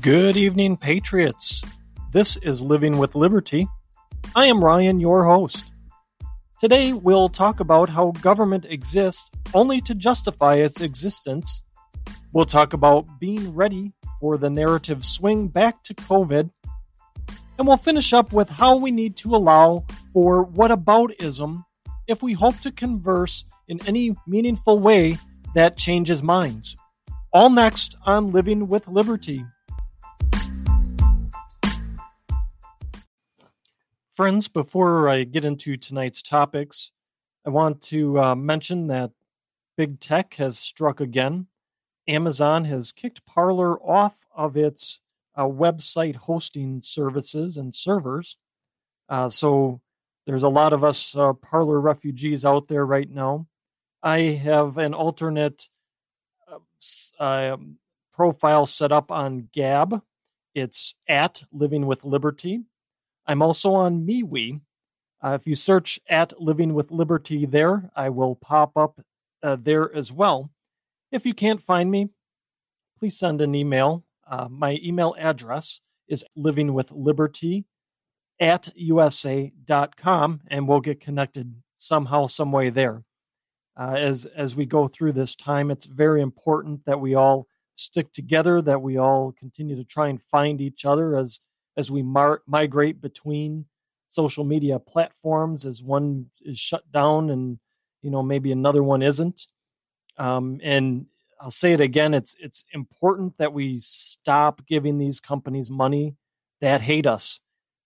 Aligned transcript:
Good 0.00 0.36
evening, 0.36 0.76
Patriots. 0.76 1.60
This 2.12 2.36
is 2.36 2.60
Living 2.60 2.98
with 2.98 3.16
Liberty. 3.16 3.66
I 4.36 4.46
am 4.46 4.62
Ryan, 4.64 5.00
your 5.00 5.24
host. 5.24 5.72
Today, 6.60 6.92
we'll 6.92 7.28
talk 7.28 7.58
about 7.58 7.88
how 7.88 8.12
government 8.20 8.64
exists 8.68 9.28
only 9.54 9.80
to 9.80 9.96
justify 9.96 10.56
its 10.56 10.82
existence. 10.82 11.64
We'll 12.32 12.44
talk 12.44 12.74
about 12.74 13.06
being 13.18 13.52
ready 13.56 13.92
for 14.20 14.38
the 14.38 14.48
narrative 14.48 15.04
swing 15.04 15.48
back 15.48 15.82
to 15.84 15.94
COVID. 15.94 16.48
And 17.58 17.66
we'll 17.66 17.76
finish 17.76 18.12
up 18.12 18.32
with 18.32 18.48
how 18.48 18.76
we 18.76 18.92
need 18.92 19.16
to 19.16 19.34
allow 19.34 19.84
for 20.12 20.44
what 20.44 20.70
whataboutism 20.70 21.64
if 22.06 22.22
we 22.22 22.34
hope 22.34 22.60
to 22.60 22.70
converse 22.70 23.44
in 23.66 23.80
any 23.84 24.14
meaningful 24.28 24.78
way 24.78 25.18
that 25.56 25.76
changes 25.76 26.22
minds. 26.22 26.76
All 27.32 27.50
next 27.50 27.96
on 28.06 28.30
Living 28.30 28.68
with 28.68 28.86
Liberty. 28.86 29.42
Friends, 34.18 34.48
before 34.48 35.08
I 35.08 35.22
get 35.22 35.44
into 35.44 35.76
tonight's 35.76 36.22
topics, 36.22 36.90
I 37.46 37.50
want 37.50 37.80
to 37.82 38.20
uh, 38.20 38.34
mention 38.34 38.88
that 38.88 39.12
big 39.76 40.00
tech 40.00 40.34
has 40.34 40.58
struck 40.58 41.00
again. 41.00 41.46
Amazon 42.08 42.64
has 42.64 42.90
kicked 42.90 43.24
Parler 43.26 43.80
off 43.80 44.16
of 44.34 44.56
its 44.56 44.98
uh, 45.36 45.44
website 45.44 46.16
hosting 46.16 46.82
services 46.82 47.58
and 47.58 47.72
servers. 47.72 48.36
Uh, 49.08 49.28
so 49.28 49.80
there's 50.26 50.42
a 50.42 50.48
lot 50.48 50.72
of 50.72 50.82
us 50.82 51.14
uh, 51.14 51.32
Parler 51.34 51.80
refugees 51.80 52.44
out 52.44 52.66
there 52.66 52.84
right 52.84 53.08
now. 53.08 53.46
I 54.02 54.22
have 54.22 54.78
an 54.78 54.94
alternate 54.94 55.68
uh, 57.20 57.52
um, 57.52 57.76
profile 58.12 58.66
set 58.66 58.90
up 58.90 59.12
on 59.12 59.48
Gab. 59.52 60.02
It's 60.56 60.96
at 61.06 61.44
Living 61.52 61.86
with 61.86 62.04
Liberty. 62.04 62.64
I'm 63.28 63.42
also 63.42 63.74
on 63.74 64.06
MeWe. 64.06 64.60
Uh, 65.22 65.36
if 65.38 65.46
you 65.46 65.54
search 65.54 66.00
at 66.08 66.40
Living 66.40 66.72
with 66.72 66.90
Liberty 66.90 67.44
there, 67.44 67.90
I 67.94 68.08
will 68.08 68.36
pop 68.36 68.76
up 68.76 69.00
uh, 69.42 69.56
there 69.60 69.94
as 69.94 70.10
well. 70.10 70.50
If 71.12 71.26
you 71.26 71.34
can't 71.34 71.60
find 71.60 71.90
me, 71.90 72.08
please 72.98 73.18
send 73.18 73.42
an 73.42 73.54
email. 73.54 74.04
Uh, 74.26 74.48
my 74.50 74.78
email 74.82 75.14
address 75.18 75.80
is 76.08 76.24
livingwithliberty 76.38 77.64
at 78.40 78.70
usa.com, 78.74 80.40
and 80.48 80.66
we'll 80.66 80.80
get 80.80 81.00
connected 81.00 81.54
somehow, 81.74 82.26
some 82.26 82.50
way 82.50 82.70
there. 82.70 83.02
Uh, 83.76 83.94
as 83.96 84.26
as 84.26 84.56
we 84.56 84.66
go 84.66 84.88
through 84.88 85.12
this 85.12 85.36
time, 85.36 85.70
it's 85.70 85.86
very 85.86 86.20
important 86.22 86.84
that 86.84 86.98
we 86.98 87.14
all 87.14 87.46
stick 87.76 88.12
together, 88.12 88.60
that 88.62 88.82
we 88.82 88.96
all 88.96 89.32
continue 89.38 89.76
to 89.76 89.84
try 89.84 90.08
and 90.08 90.20
find 90.22 90.60
each 90.60 90.84
other 90.84 91.16
as 91.16 91.40
as 91.78 91.90
we 91.90 92.02
mar- 92.02 92.42
migrate 92.46 93.00
between 93.00 93.64
social 94.08 94.44
media 94.44 94.78
platforms 94.78 95.64
as 95.64 95.82
one 95.82 96.26
is 96.42 96.58
shut 96.58 96.82
down 96.92 97.30
and 97.30 97.58
you 98.02 98.10
know 98.10 98.22
maybe 98.22 98.52
another 98.52 98.82
one 98.82 99.00
isn't. 99.02 99.46
Um, 100.18 100.60
and 100.62 101.06
i'll 101.40 101.52
say 101.52 101.72
it 101.72 101.80
again 101.80 102.14
it's 102.14 102.34
it's 102.40 102.64
important 102.72 103.38
that 103.38 103.52
we 103.52 103.78
stop 103.78 104.66
giving 104.66 104.98
these 104.98 105.20
companies 105.20 105.70
money 105.70 106.16
that 106.60 106.80
hate 106.80 107.06
us. 107.06 107.40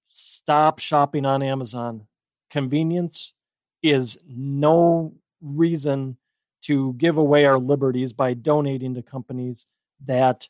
Stop 0.09 0.79
shopping 0.79 1.27
on 1.27 1.43
amazon. 1.43 2.07
Convenience 2.51 3.35
is 3.83 4.19
no 4.27 5.13
reason 5.43 6.17
to 6.63 6.95
give 6.95 7.19
away 7.19 7.45
our 7.45 7.59
liberties 7.59 8.13
by 8.13 8.33
donating 8.33 8.95
to 8.95 9.03
companies 9.03 9.67
that 10.07 10.49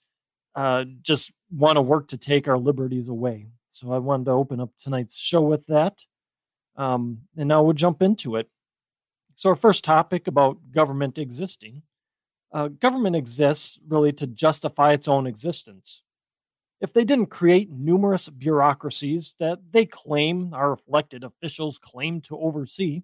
uh, 0.54 0.84
just 1.02 1.32
want 1.52 1.76
to 1.76 1.82
work 1.82 2.08
to 2.08 2.16
take 2.16 2.48
our 2.48 2.58
liberties 2.58 3.08
away. 3.08 3.46
So 3.70 3.92
I 3.92 3.98
wanted 3.98 4.26
to 4.26 4.32
open 4.32 4.60
up 4.60 4.70
tonight's 4.76 5.16
show 5.16 5.42
with 5.42 5.66
that. 5.66 6.04
Um, 6.76 7.18
and 7.36 7.48
now 7.48 7.62
we'll 7.62 7.74
jump 7.74 8.02
into 8.02 8.36
it. 8.36 8.48
So, 9.34 9.50
our 9.50 9.56
first 9.56 9.84
topic 9.84 10.26
about 10.26 10.58
government 10.72 11.18
existing 11.18 11.82
uh, 12.52 12.68
government 12.68 13.16
exists 13.16 13.78
really 13.88 14.12
to 14.12 14.26
justify 14.26 14.92
its 14.92 15.08
own 15.08 15.26
existence. 15.26 16.02
If 16.80 16.92
they 16.92 17.04
didn't 17.04 17.26
create 17.26 17.70
numerous 17.70 18.28
bureaucracies 18.28 19.34
that 19.38 19.58
they 19.70 19.86
claim 19.86 20.52
our 20.52 20.78
elected 20.88 21.24
officials 21.24 21.78
claim 21.78 22.20
to 22.22 22.36
oversee, 22.36 23.02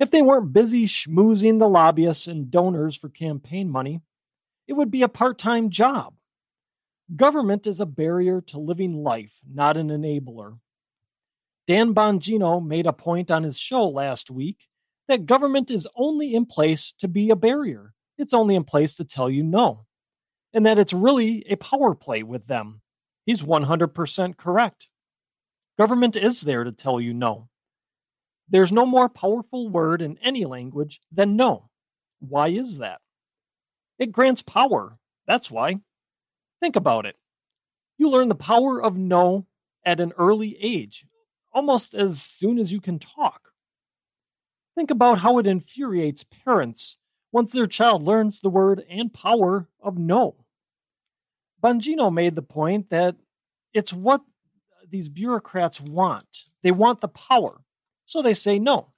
if 0.00 0.10
they 0.10 0.22
weren't 0.22 0.52
busy 0.52 0.86
schmoozing 0.86 1.58
the 1.58 1.68
lobbyists 1.68 2.26
and 2.26 2.50
donors 2.50 2.96
for 2.96 3.10
campaign 3.10 3.68
money, 3.68 4.00
it 4.66 4.72
would 4.72 4.90
be 4.90 5.02
a 5.02 5.08
part 5.08 5.38
time 5.38 5.70
job. 5.70 6.14
Government 7.16 7.66
is 7.66 7.80
a 7.80 7.86
barrier 7.86 8.40
to 8.42 8.60
living 8.60 9.02
life, 9.02 9.32
not 9.52 9.76
an 9.76 9.88
enabler. 9.88 10.58
Dan 11.66 11.94
Bongino 11.94 12.64
made 12.64 12.86
a 12.86 12.92
point 12.92 13.30
on 13.30 13.42
his 13.42 13.58
show 13.58 13.88
last 13.88 14.30
week 14.30 14.66
that 15.08 15.26
government 15.26 15.70
is 15.70 15.88
only 15.96 16.34
in 16.34 16.46
place 16.46 16.92
to 16.98 17.08
be 17.08 17.30
a 17.30 17.36
barrier. 17.36 17.92
It's 18.16 18.34
only 18.34 18.54
in 18.54 18.64
place 18.64 18.94
to 18.94 19.04
tell 19.04 19.28
you 19.28 19.42
no, 19.42 19.86
and 20.52 20.66
that 20.66 20.78
it's 20.78 20.92
really 20.92 21.44
a 21.48 21.56
power 21.56 21.94
play 21.94 22.22
with 22.22 22.46
them. 22.46 22.80
He's 23.26 23.42
100% 23.42 24.36
correct. 24.36 24.88
Government 25.78 26.16
is 26.16 26.40
there 26.42 26.64
to 26.64 26.72
tell 26.72 27.00
you 27.00 27.14
no. 27.14 27.48
There's 28.48 28.72
no 28.72 28.84
more 28.84 29.08
powerful 29.08 29.68
word 29.68 30.02
in 30.02 30.18
any 30.22 30.44
language 30.44 31.00
than 31.10 31.36
no. 31.36 31.70
Why 32.20 32.48
is 32.48 32.78
that? 32.78 33.00
It 33.98 34.12
grants 34.12 34.42
power. 34.42 34.96
That's 35.26 35.50
why. 35.50 35.80
Think 36.60 36.76
about 36.76 37.06
it. 37.06 37.16
You 37.98 38.10
learn 38.10 38.28
the 38.28 38.34
power 38.34 38.82
of 38.82 38.96
no 38.96 39.46
at 39.84 40.00
an 40.00 40.12
early 40.18 40.56
age, 40.60 41.06
almost 41.52 41.94
as 41.94 42.22
soon 42.22 42.58
as 42.58 42.72
you 42.72 42.80
can 42.80 42.98
talk. 42.98 43.50
Think 44.74 44.90
about 44.90 45.18
how 45.18 45.38
it 45.38 45.46
infuriates 45.46 46.24
parents 46.24 46.98
once 47.32 47.52
their 47.52 47.66
child 47.66 48.02
learns 48.02 48.40
the 48.40 48.50
word 48.50 48.84
and 48.88 49.12
power 49.12 49.68
of 49.82 49.98
no. 49.98 50.36
Bongino 51.62 52.12
made 52.12 52.34
the 52.34 52.42
point 52.42 52.90
that 52.90 53.16
it's 53.74 53.92
what 53.92 54.22
these 54.88 55.08
bureaucrats 55.08 55.80
want. 55.80 56.44
They 56.62 56.72
want 56.72 57.00
the 57.00 57.08
power, 57.08 57.60
so 58.04 58.22
they 58.22 58.34
say 58.34 58.58
no. 58.58 58.88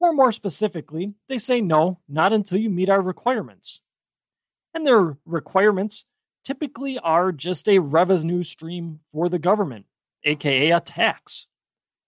Or 0.00 0.12
more 0.12 0.32
specifically, 0.32 1.14
they 1.28 1.38
say 1.38 1.60
no, 1.60 2.00
not 2.08 2.32
until 2.32 2.58
you 2.58 2.68
meet 2.68 2.88
our 2.88 3.00
requirements. 3.00 3.80
And 4.74 4.86
their 4.86 5.16
requirements 5.24 6.04
typically 6.44 6.98
are 6.98 7.32
just 7.32 7.68
a 7.68 7.78
revenue 7.78 8.42
stream 8.42 9.00
for 9.10 9.28
the 9.28 9.38
government, 9.38 9.86
aka 10.24 10.70
a 10.70 10.80
tax. 10.80 11.46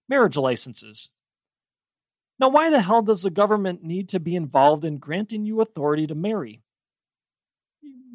Marriage 0.09 0.37
licenses. 0.37 1.11
Now, 2.39 2.49
why 2.49 2.71
the 2.71 2.81
hell 2.81 3.03
does 3.03 3.23
the 3.23 3.31
government 3.31 3.85
need 3.85 4.09
to 4.11 4.21
be 4.21 4.35
involved 4.35 4.85
in 4.85 4.99
granting 4.99 5.45
you 5.45 5.61
authority 5.61 6.07
to 6.09 6.15
marry? 6.15 6.61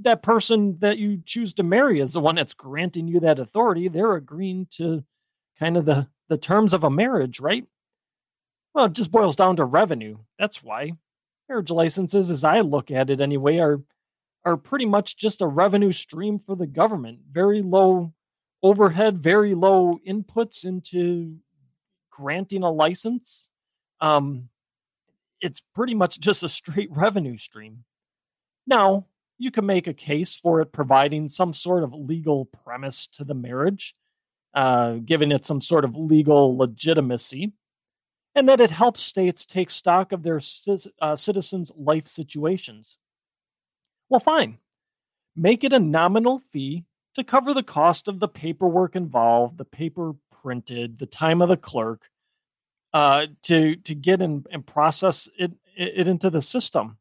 That 0.01 0.23
person 0.23 0.77
that 0.79 0.97
you 0.97 1.21
choose 1.25 1.53
to 1.53 1.63
marry 1.63 1.99
is 1.99 2.13
the 2.13 2.19
one 2.19 2.35
that's 2.35 2.53
granting 2.53 3.07
you 3.07 3.21
that 3.21 3.39
authority. 3.39 3.87
They're 3.87 4.15
agreeing 4.15 4.67
to 4.71 5.03
kind 5.57 5.77
of 5.77 5.85
the, 5.85 6.07
the 6.27 6.37
terms 6.37 6.73
of 6.73 6.83
a 6.83 6.89
marriage, 6.89 7.39
right? 7.39 7.65
Well, 8.73 8.85
it 8.85 8.93
just 8.93 9.11
boils 9.11 9.35
down 9.35 9.55
to 9.57 9.65
revenue. 9.65 10.17
That's 10.37 10.63
why. 10.63 10.93
Marriage 11.47 11.71
licenses, 11.71 12.29
as 12.29 12.43
I 12.43 12.59
look 12.59 12.91
at 12.91 13.09
it 13.09 13.19
anyway, 13.19 13.57
are 13.57 13.81
are 14.45 14.57
pretty 14.57 14.85
much 14.85 15.17
just 15.17 15.41
a 15.41 15.47
revenue 15.47 15.91
stream 15.91 16.39
for 16.39 16.55
the 16.55 16.67
government. 16.67 17.19
Very 17.31 17.61
low 17.61 18.13
overhead, 18.63 19.21
very 19.21 19.53
low 19.53 19.99
inputs 20.07 20.65
into 20.65 21.37
granting 22.11 22.63
a 22.63 22.71
license. 22.71 23.49
Um, 24.01 24.49
it's 25.41 25.61
pretty 25.75 25.93
much 25.93 26.19
just 26.27 26.43
a 26.43 26.49
straight 26.49 26.89
revenue 26.91 27.37
stream. 27.37 27.83
Now, 28.67 29.07
you 29.37 29.51
can 29.51 29.65
make 29.65 29.87
a 29.87 29.93
case 29.93 30.35
for 30.35 30.59
it 30.61 30.73
providing 30.73 31.29
some 31.29 31.53
sort 31.53 31.83
of 31.83 31.93
legal 31.93 32.45
premise 32.45 33.07
to 33.07 33.23
the 33.23 33.33
marriage, 33.33 33.95
uh, 34.53 34.95
giving 35.05 35.31
it 35.31 35.45
some 35.45 35.61
sort 35.61 35.85
of 35.85 35.95
legal 35.95 36.57
legitimacy, 36.57 37.53
and 38.35 38.49
that 38.49 38.59
it 38.59 38.69
helps 38.69 39.01
states 39.01 39.45
take 39.45 39.69
stock 39.69 40.11
of 40.11 40.23
their 40.23 40.41
uh, 41.01 41.15
citizens' 41.15 41.71
life 41.77 42.07
situations. 42.07 42.97
Well, 44.09 44.19
fine. 44.19 44.57
Make 45.35 45.63
it 45.63 45.73
a 45.73 45.79
nominal 45.79 46.41
fee 46.51 46.85
to 47.13 47.23
cover 47.23 47.53
the 47.53 47.63
cost 47.63 48.07
of 48.07 48.19
the 48.19 48.27
paperwork 48.27 48.95
involved, 48.95 49.57
the 49.57 49.65
paper 49.65 50.13
printed, 50.41 50.99
the 50.99 51.05
time 51.05 51.41
of 51.41 51.49
the 51.49 51.57
clerk, 51.57 52.09
uh, 52.93 53.27
to 53.43 53.75
to 53.75 53.95
get 53.95 54.21
and, 54.21 54.47
and 54.51 54.65
process 54.65 55.29
it, 55.37 55.51
it 55.75 56.07
into 56.07 56.29
the 56.29 56.41
system. 56.41 56.97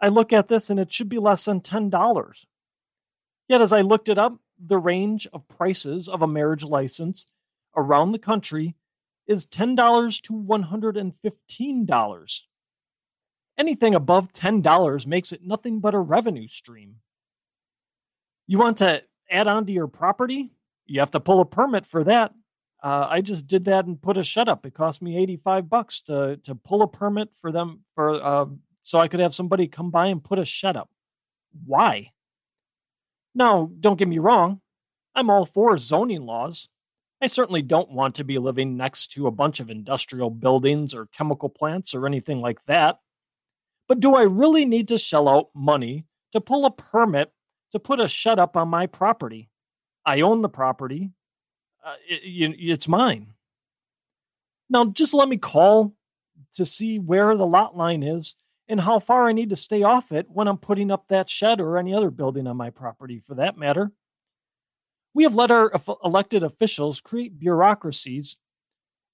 I 0.00 0.08
look 0.08 0.32
at 0.32 0.48
this 0.48 0.70
and 0.70 0.78
it 0.78 0.92
should 0.92 1.08
be 1.08 1.18
less 1.18 1.44
than 1.44 1.60
ten 1.60 1.90
dollars. 1.90 2.46
Yet, 3.48 3.60
as 3.60 3.72
I 3.72 3.80
looked 3.80 4.08
it 4.08 4.18
up, 4.18 4.38
the 4.58 4.78
range 4.78 5.26
of 5.32 5.48
prices 5.48 6.08
of 6.08 6.22
a 6.22 6.28
marriage 6.28 6.64
license 6.64 7.26
around 7.76 8.12
the 8.12 8.18
country 8.18 8.76
is 9.26 9.46
ten 9.46 9.74
dollars 9.74 10.20
to 10.20 10.32
one 10.32 10.62
hundred 10.62 10.96
and 10.96 11.12
fifteen 11.22 11.84
dollars. 11.84 12.46
Anything 13.60 13.94
above 13.94 14.32
$10 14.32 15.06
makes 15.06 15.32
it 15.32 15.46
nothing 15.46 15.80
but 15.80 15.94
a 15.94 15.98
revenue 15.98 16.46
stream. 16.46 16.94
You 18.46 18.56
want 18.56 18.78
to 18.78 19.02
add 19.30 19.48
on 19.48 19.66
to 19.66 19.72
your 19.72 19.86
property, 19.86 20.50
you 20.86 21.00
have 21.00 21.10
to 21.10 21.20
pull 21.20 21.40
a 21.40 21.44
permit 21.44 21.84
for 21.84 22.02
that. 22.04 22.32
Uh, 22.82 23.06
I 23.10 23.20
just 23.20 23.46
did 23.46 23.66
that 23.66 23.84
and 23.84 24.00
put 24.00 24.16
a 24.16 24.22
shut 24.22 24.48
up. 24.48 24.64
It 24.64 24.72
cost 24.72 25.02
me 25.02 25.18
85 25.18 25.68
bucks 25.68 26.00
to, 26.06 26.38
to 26.44 26.54
pull 26.54 26.80
a 26.80 26.88
permit 26.88 27.28
for 27.42 27.52
them 27.52 27.80
for, 27.94 28.14
uh, 28.14 28.46
so 28.80 28.98
I 28.98 29.08
could 29.08 29.20
have 29.20 29.34
somebody 29.34 29.68
come 29.68 29.90
by 29.90 30.06
and 30.06 30.24
put 30.24 30.38
a 30.38 30.46
shut 30.46 30.74
up. 30.74 30.88
Why? 31.66 32.12
Now, 33.34 33.70
don't 33.78 33.98
get 33.98 34.08
me 34.08 34.20
wrong. 34.20 34.62
I'm 35.14 35.28
all 35.28 35.44
for 35.44 35.76
zoning 35.76 36.24
laws. 36.24 36.70
I 37.20 37.26
certainly 37.26 37.60
don't 37.60 37.90
want 37.90 38.14
to 38.14 38.24
be 38.24 38.38
living 38.38 38.78
next 38.78 39.08
to 39.12 39.26
a 39.26 39.30
bunch 39.30 39.60
of 39.60 39.68
industrial 39.68 40.30
buildings 40.30 40.94
or 40.94 41.10
chemical 41.12 41.50
plants 41.50 41.94
or 41.94 42.06
anything 42.06 42.38
like 42.38 42.64
that. 42.64 43.00
But 43.90 43.98
do 43.98 44.14
I 44.14 44.22
really 44.22 44.66
need 44.66 44.86
to 44.88 44.98
shell 44.98 45.28
out 45.28 45.48
money 45.52 46.04
to 46.30 46.40
pull 46.40 46.64
a 46.64 46.70
permit 46.70 47.32
to 47.72 47.80
put 47.80 47.98
a 47.98 48.06
shut 48.06 48.38
up 48.38 48.56
on 48.56 48.68
my 48.68 48.86
property? 48.86 49.50
I 50.06 50.20
own 50.20 50.42
the 50.42 50.48
property. 50.48 51.10
Uh, 51.84 51.96
it, 52.08 52.54
it's 52.56 52.86
mine. 52.86 53.32
Now, 54.68 54.84
just 54.84 55.12
let 55.12 55.28
me 55.28 55.38
call 55.38 55.92
to 56.54 56.64
see 56.64 57.00
where 57.00 57.36
the 57.36 57.44
lot 57.44 57.76
line 57.76 58.04
is 58.04 58.36
and 58.68 58.80
how 58.80 59.00
far 59.00 59.28
I 59.28 59.32
need 59.32 59.50
to 59.50 59.56
stay 59.56 59.82
off 59.82 60.12
it 60.12 60.26
when 60.30 60.46
I'm 60.46 60.58
putting 60.58 60.92
up 60.92 61.08
that 61.08 61.28
shed 61.28 61.60
or 61.60 61.76
any 61.76 61.92
other 61.92 62.12
building 62.12 62.46
on 62.46 62.56
my 62.56 62.70
property 62.70 63.18
for 63.18 63.34
that 63.34 63.58
matter. 63.58 63.90
We 65.14 65.24
have 65.24 65.34
let 65.34 65.50
our 65.50 65.72
elected 66.04 66.44
officials 66.44 67.00
create 67.00 67.40
bureaucracies, 67.40 68.36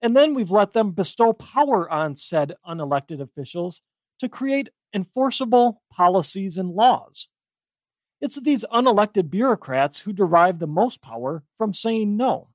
and 0.03 0.15
then 0.15 0.35
we've 0.35 0.51
let 0.51 0.75
them 0.75 0.91
bestow 0.91 1.33
power 1.33 1.91
on 1.91 2.19
said 2.19 2.57
unelected 2.69 3.23
officials 3.23 3.81
to 4.21 4.29
create 4.29 4.71
enforceable 4.95 5.83
policies 5.91 6.57
and 6.57 6.71
laws. 6.71 7.29
It's 8.21 8.41
these 8.41 8.65
unelected 8.73 9.31
bureaucrats 9.31 10.01
who 10.01 10.13
derive 10.13 10.59
the 10.59 10.67
most 10.67 11.03
power 11.03 11.43
from 11.59 11.75
saying 11.75 12.17
no. 12.17 12.49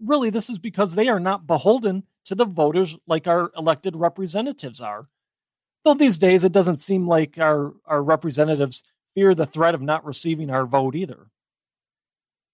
Really, 0.00 0.30
this 0.30 0.48
is 0.48 0.58
because 0.58 0.94
they 0.94 1.08
are 1.08 1.18
not 1.18 1.46
beholden 1.46 2.04
to 2.26 2.34
the 2.34 2.44
voters 2.44 2.96
like 3.06 3.26
our 3.26 3.50
elected 3.56 3.96
representatives 3.96 4.80
are. 4.80 5.08
Though 5.84 5.94
these 5.94 6.18
days 6.18 6.44
it 6.44 6.52
doesn't 6.52 6.78
seem 6.78 7.08
like 7.08 7.38
our, 7.38 7.72
our 7.84 8.02
representatives 8.02 8.82
fear 9.14 9.34
the 9.34 9.46
threat 9.46 9.74
of 9.74 9.82
not 9.82 10.04
receiving 10.04 10.50
our 10.50 10.66
vote 10.66 10.94
either. 10.94 11.28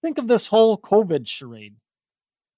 Think 0.01 0.19
of 0.19 0.29
this 0.29 0.47
whole 0.47 0.79
COVID 0.79 1.27
charade. 1.27 1.77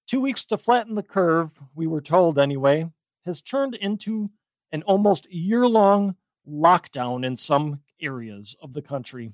Two 0.07 0.21
weeks 0.21 0.45
to 0.45 0.57
flatten 0.57 0.95
the 0.95 1.03
curve, 1.03 1.51
we 1.75 1.87
were 1.87 2.01
told 2.01 2.39
anyway, 2.39 2.89
has 3.25 3.41
turned 3.41 3.75
into 3.75 4.29
an 4.71 4.83
almost 4.83 5.31
year 5.31 5.67
long 5.67 6.15
lockdown 6.47 7.25
in 7.25 7.35
some 7.35 7.81
areas 8.01 8.55
of 8.61 8.73
the 8.73 8.81
country. 8.81 9.33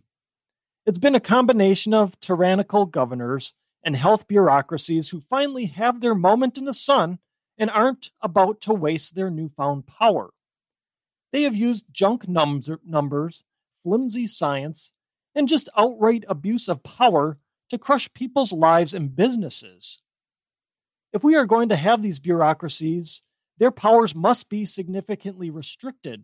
It's 0.85 0.97
been 0.97 1.15
a 1.15 1.19
combination 1.19 1.93
of 1.93 2.19
tyrannical 2.19 2.85
governors 2.85 3.53
and 3.83 3.95
health 3.95 4.27
bureaucracies 4.27 5.09
who 5.09 5.21
finally 5.21 5.65
have 5.65 6.01
their 6.01 6.15
moment 6.15 6.57
in 6.57 6.65
the 6.65 6.73
sun 6.73 7.19
and 7.57 7.69
aren't 7.69 8.11
about 8.21 8.61
to 8.61 8.73
waste 8.73 9.15
their 9.15 9.29
newfound 9.29 9.85
power. 9.85 10.31
They 11.31 11.43
have 11.43 11.55
used 11.55 11.85
junk 11.91 12.27
numbers, 12.27 13.43
flimsy 13.83 14.27
science, 14.27 14.93
and 15.35 15.47
just 15.47 15.69
outright 15.77 16.23
abuse 16.27 16.69
of 16.69 16.83
power 16.83 17.37
to 17.69 17.77
crush 17.77 18.13
people's 18.13 18.53
lives 18.53 18.93
and 18.93 19.15
businesses. 19.15 19.99
If 21.11 21.23
we 21.23 21.35
are 21.35 21.45
going 21.45 21.69
to 21.69 21.75
have 21.75 22.01
these 22.01 22.19
bureaucracies, 22.19 23.21
their 23.57 23.71
powers 23.71 24.15
must 24.15 24.49
be 24.49 24.65
significantly 24.65 25.49
restricted. 25.49 26.23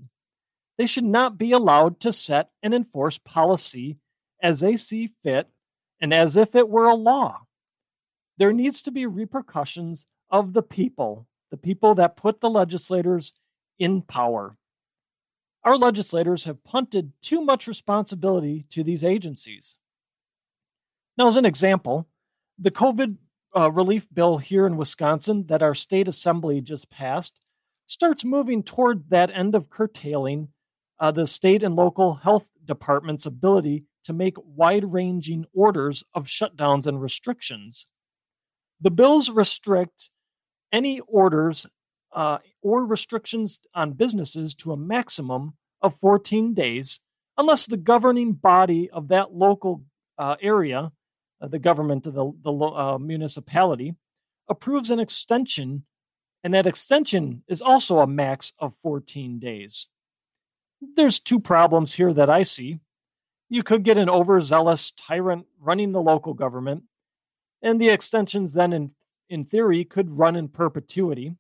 They 0.77 0.85
should 0.85 1.03
not 1.03 1.37
be 1.37 1.51
allowed 1.51 1.99
to 2.01 2.13
set 2.13 2.49
and 2.63 2.73
enforce 2.73 3.17
policy 3.19 3.97
as 4.41 4.59
they 4.59 4.77
see 4.77 5.11
fit 5.21 5.49
and 6.01 6.13
as 6.13 6.35
if 6.35 6.55
it 6.55 6.69
were 6.69 6.87
a 6.87 6.95
law. 6.95 7.41
There 8.37 8.53
needs 8.53 8.81
to 8.83 8.91
be 8.91 9.05
repercussions 9.05 10.05
of 10.29 10.53
the 10.53 10.61
people, 10.61 11.27
the 11.51 11.57
people 11.57 11.95
that 11.95 12.15
put 12.15 12.39
the 12.39 12.49
legislators 12.49 13.33
in 13.77 14.01
power. 14.01 14.55
Our 15.63 15.77
legislators 15.77 16.45
have 16.45 16.63
punted 16.63 17.11
too 17.21 17.41
much 17.41 17.67
responsibility 17.67 18.65
to 18.69 18.83
these 18.83 19.03
agencies. 19.03 19.77
Now, 21.17 21.27
as 21.27 21.35
an 21.35 21.45
example, 21.45 22.07
the 22.57 22.71
COVID 22.71 23.17
uh, 23.55 23.71
relief 23.71 24.07
bill 24.13 24.37
here 24.37 24.65
in 24.65 24.77
Wisconsin 24.77 25.45
that 25.47 25.63
our 25.63 25.75
state 25.75 26.07
assembly 26.07 26.61
just 26.61 26.89
passed 26.89 27.39
starts 27.85 28.23
moving 28.23 28.61
toward 28.61 29.09
that 29.09 29.31
end 29.31 29.55
of 29.55 29.69
curtailing 29.69 30.49
uh, 30.99 31.11
the 31.11 31.25
state 31.25 31.63
and 31.63 31.75
local 31.75 32.15
health 32.15 32.47
department's 32.65 33.25
ability 33.25 33.83
to 34.03 34.13
make 34.13 34.35
wide 34.43 34.91
ranging 34.91 35.45
orders 35.53 36.03
of 36.13 36.27
shutdowns 36.27 36.87
and 36.87 37.01
restrictions. 37.01 37.87
The 38.81 38.91
bills 38.91 39.29
restrict 39.29 40.09
any 40.71 40.99
orders 41.01 41.65
uh, 42.13 42.39
or 42.61 42.85
restrictions 42.85 43.59
on 43.73 43.93
businesses 43.93 44.55
to 44.55 44.71
a 44.71 44.77
maximum 44.77 45.53
of 45.81 45.99
14 45.99 46.53
days 46.53 46.99
unless 47.37 47.65
the 47.65 47.77
governing 47.77 48.33
body 48.33 48.89
of 48.91 49.07
that 49.09 49.33
local 49.33 49.83
uh, 50.17 50.35
area 50.41 50.91
the 51.41 51.59
government 51.59 52.05
of 52.07 52.13
the, 52.13 52.31
the 52.43 52.51
uh, 52.51 52.97
municipality 52.97 53.95
approves 54.49 54.89
an 54.89 54.99
extension, 54.99 55.83
and 56.43 56.53
that 56.53 56.67
extension 56.67 57.43
is 57.47 57.61
also 57.61 57.99
a 57.99 58.07
max 58.07 58.53
of 58.59 58.73
14 58.83 59.39
days. 59.39 59.87
There's 60.95 61.19
two 61.19 61.39
problems 61.39 61.93
here 61.93 62.13
that 62.13 62.29
I 62.29 62.43
see. 62.43 62.79
You 63.49 63.63
could 63.63 63.83
get 63.83 63.97
an 63.97 64.09
overzealous 64.09 64.91
tyrant 64.91 65.45
running 65.59 65.91
the 65.91 66.01
local 66.01 66.33
government, 66.33 66.83
and 67.61 67.79
the 67.79 67.89
extensions 67.89 68.53
then, 68.53 68.73
in, 68.73 68.91
in 69.29 69.45
theory, 69.45 69.83
could 69.83 70.17
run 70.17 70.35
in 70.35 70.47
perpetuity. 70.47 71.35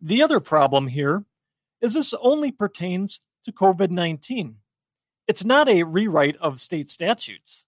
The 0.00 0.22
other 0.22 0.40
problem 0.40 0.86
here 0.88 1.24
is 1.80 1.94
this 1.94 2.14
only 2.20 2.50
pertains 2.50 3.20
to 3.44 3.52
COVID 3.52 3.90
19. 3.90 4.56
It's 5.26 5.44
not 5.44 5.68
a 5.68 5.82
rewrite 5.82 6.36
of 6.36 6.60
state 6.60 6.88
statutes. 6.88 7.66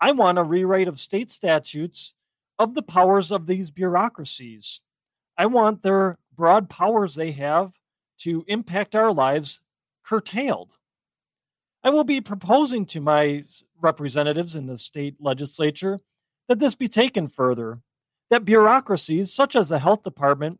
I 0.00 0.12
want 0.12 0.38
a 0.38 0.44
rewrite 0.44 0.88
of 0.88 1.00
state 1.00 1.30
statutes 1.30 2.14
of 2.58 2.74
the 2.74 2.82
powers 2.82 3.32
of 3.32 3.46
these 3.46 3.70
bureaucracies. 3.70 4.80
I 5.36 5.46
want 5.46 5.82
their 5.82 6.18
broad 6.36 6.70
powers 6.70 7.14
they 7.14 7.32
have 7.32 7.72
to 8.18 8.44
impact 8.48 8.94
our 8.94 9.12
lives 9.12 9.60
curtailed. 10.04 10.76
I 11.84 11.90
will 11.90 12.04
be 12.04 12.20
proposing 12.20 12.86
to 12.86 13.00
my 13.00 13.44
representatives 13.80 14.56
in 14.56 14.66
the 14.66 14.78
state 14.78 15.16
legislature 15.20 15.98
that 16.48 16.58
this 16.58 16.74
be 16.74 16.88
taken 16.88 17.28
further, 17.28 17.80
that 18.30 18.44
bureaucracies 18.44 19.32
such 19.32 19.54
as 19.54 19.68
the 19.68 19.78
health 19.78 20.02
department 20.02 20.58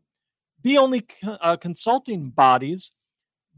be 0.61 0.77
only 0.77 1.05
uh, 1.23 1.57
consulting 1.57 2.29
bodies 2.29 2.91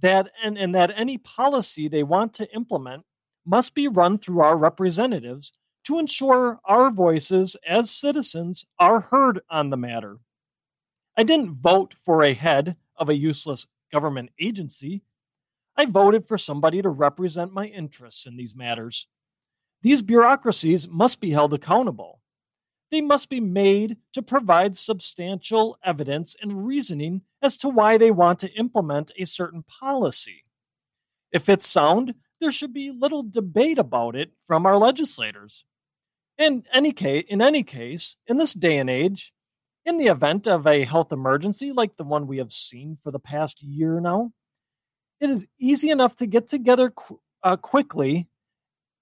that 0.02 0.32
and, 0.44 0.58
and 0.58 0.74
that 0.74 0.92
any 0.96 1.18
policy 1.18 1.88
they 1.88 2.04
want 2.04 2.34
to 2.36 2.52
implement 2.56 3.04
must 3.46 3.74
be 3.74 3.88
run 3.88 4.18
through 4.18 4.42
our 4.42 4.58
representatives 4.58 5.52
to 5.86 6.00
ensure 6.00 6.60
our 6.66 6.92
voices 6.92 7.56
as 7.68 7.92
citizens 7.92 8.66
are 8.80 9.00
heard 9.00 9.42
on 9.50 9.70
the 9.70 9.78
matter. 9.78 10.18
I 11.18 11.24
didn't 11.24 11.62
vote 11.62 11.96
for 12.06 12.24
a 12.24 12.34
head 12.34 12.76
of 12.98 13.10
a 13.10 13.16
useless 13.16 13.68
government 13.92 14.30
agency. 14.40 15.02
I 15.76 15.86
voted 15.86 16.28
for 16.28 16.38
somebody 16.38 16.82
to 16.82 16.90
represent 16.90 17.54
my 17.54 17.66
interests 17.66 18.26
in 18.26 18.38
these 18.38 18.56
matters. 18.56 19.08
These 19.82 20.02
bureaucracies 20.02 20.88
must 20.88 21.20
be 21.20 21.32
held 21.32 21.54
accountable. 21.54 22.22
They 22.92 23.02
must 23.02 23.30
be 23.30 23.40
made 23.40 23.98
to 24.14 24.22
provide 24.22 24.76
substantial 24.76 25.78
evidence 25.84 26.36
and 26.42 26.68
reasoning 26.68 27.22
as 27.42 27.58
to 27.58 27.70
why 27.70 27.98
they 27.98 28.12
want 28.12 28.40
to 28.40 28.54
implement 28.54 29.12
a 29.18 29.26
certain 29.26 29.64
policy. 29.64 30.44
If 31.32 31.48
it's 31.48 31.66
sound, 31.66 32.14
there 32.42 32.52
should 32.52 32.74
be 32.74 32.92
little 32.92 33.24
debate 33.24 33.80
about 33.80 34.16
it 34.16 34.32
from 34.46 34.66
our 34.66 34.78
legislators. 34.78 35.64
In 36.42 36.64
any 36.74 36.92
case, 36.92 37.26
in 37.28 37.40
any 37.40 37.62
case, 37.62 38.16
in 38.26 38.38
this 38.38 38.56
day 38.56 38.80
and 38.80 38.90
age, 38.90 39.32
in 39.86 40.00
the 40.00 40.08
event 40.08 40.48
of 40.48 40.66
a 40.66 40.86
health 40.86 41.12
emergency 41.12 41.72
like 41.72 41.98
the 41.98 42.04
one 42.04 42.26
we 42.26 42.40
have 42.40 42.52
seen 42.52 42.98
for 43.04 43.12
the 43.12 43.20
past 43.20 43.62
year 43.62 44.00
now, 44.00 44.32
it 45.20 45.30
is 45.30 45.46
easy 45.60 45.92
enough 45.92 46.16
to 46.16 46.26
get 46.26 46.50
together 46.50 46.90
qu- 46.90 47.20
uh, 47.44 47.58
quickly, 47.58 48.28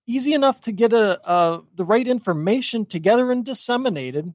easy 0.05 0.34
enough 0.34 0.60
to 0.62 0.74
get 0.74 0.91
a, 0.91 1.62
the 1.75 1.86
right 1.86 2.10
information 2.10 2.86
together 2.86 3.31
and 3.31 3.46
disseminated, 3.46 4.34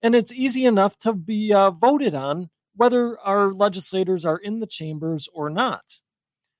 and 0.00 0.14
it's 0.14 0.32
easy 0.32 0.64
enough 0.64 0.98
to 1.00 1.12
be 1.12 1.52
uh, 1.52 1.70
voted 1.70 2.14
on 2.14 2.48
whether 2.74 3.18
our 3.20 3.52
legislators 3.52 4.24
are 4.24 4.38
in 4.38 4.60
the 4.60 4.66
chambers 4.66 5.28
or 5.34 5.50
not. 5.50 5.84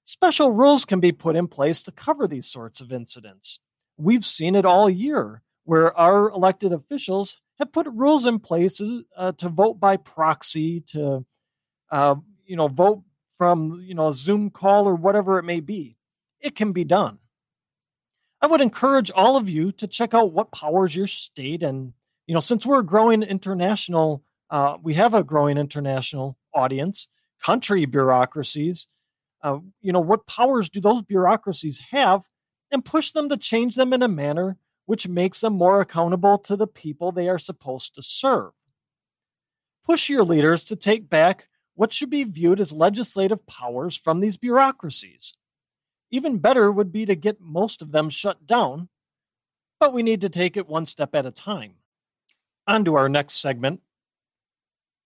Special 0.04 0.52
rules 0.52 0.84
can 0.84 1.00
be 1.00 1.12
put 1.12 1.34
in 1.34 1.48
place 1.48 1.80
to 1.84 1.92
cover 1.92 2.28
these 2.28 2.46
sorts 2.46 2.82
of 2.82 2.92
incidents. 2.92 3.58
We've 3.96 4.24
seen 4.24 4.54
it 4.54 4.66
all 4.66 4.90
year 4.90 5.42
where 5.68 5.94
our 5.98 6.30
elected 6.30 6.72
officials 6.72 7.42
have 7.58 7.70
put 7.70 7.86
rules 7.88 8.24
in 8.24 8.38
place 8.38 8.80
uh, 9.18 9.32
to 9.32 9.50
vote 9.50 9.78
by 9.78 9.98
proxy, 9.98 10.80
to 10.80 11.22
uh, 11.90 12.14
you 12.46 12.56
know 12.56 12.68
vote 12.68 13.02
from 13.36 13.78
you 13.84 13.94
know 13.94 14.08
a 14.08 14.14
Zoom 14.14 14.48
call 14.48 14.88
or 14.88 14.94
whatever 14.94 15.38
it 15.38 15.42
may 15.42 15.60
be. 15.60 15.98
It 16.40 16.56
can 16.56 16.72
be 16.72 16.84
done. 16.84 17.18
I 18.40 18.46
would 18.46 18.62
encourage 18.62 19.10
all 19.10 19.36
of 19.36 19.50
you 19.50 19.70
to 19.72 19.86
check 19.86 20.14
out 20.14 20.32
what 20.32 20.52
powers 20.52 20.96
your 20.96 21.06
state 21.06 21.62
and 21.62 21.92
you 22.26 22.32
know 22.32 22.40
since 22.40 22.64
we're 22.64 22.80
growing 22.80 23.22
international 23.22 24.22
uh, 24.48 24.78
we 24.82 24.94
have 24.94 25.12
a 25.12 25.22
growing 25.22 25.58
international 25.58 26.38
audience 26.54 27.08
country 27.44 27.84
bureaucracies 27.84 28.86
uh, 29.42 29.58
you 29.82 29.92
know 29.92 30.00
what 30.00 30.26
powers 30.26 30.70
do 30.70 30.80
those 30.80 31.02
bureaucracies 31.02 31.78
have 31.90 32.22
and 32.70 32.86
push 32.86 33.10
them 33.10 33.28
to 33.28 33.36
change 33.36 33.74
them 33.74 33.92
in 33.92 34.02
a 34.02 34.08
manner 34.08 34.56
which 34.88 35.06
makes 35.06 35.40
them 35.40 35.52
more 35.52 35.80
accountable 35.80 36.38
to 36.38 36.56
the 36.56 36.66
people 36.66 37.12
they 37.12 37.28
are 37.28 37.38
supposed 37.38 37.94
to 37.94 38.02
serve 38.02 38.52
push 39.84 40.08
your 40.08 40.24
leaders 40.24 40.64
to 40.64 40.76
take 40.76 41.08
back 41.08 41.46
what 41.74 41.92
should 41.92 42.10
be 42.10 42.24
viewed 42.24 42.60
as 42.60 42.72
legislative 42.72 43.46
powers 43.46 43.96
from 43.96 44.20
these 44.20 44.36
bureaucracies 44.36 45.34
even 46.10 46.38
better 46.38 46.72
would 46.72 46.90
be 46.90 47.04
to 47.06 47.14
get 47.14 47.40
most 47.40 47.82
of 47.82 47.92
them 47.92 48.08
shut 48.08 48.46
down, 48.46 48.88
but 49.78 49.92
we 49.92 50.02
need 50.02 50.22
to 50.22 50.28
take 50.28 50.56
it 50.56 50.68
one 50.68 50.86
step 50.86 51.14
at 51.14 51.26
a 51.26 51.30
time. 51.30 51.74
On 52.66 52.84
to 52.84 52.94
our 52.96 53.08
next 53.08 53.34
segment. 53.34 53.80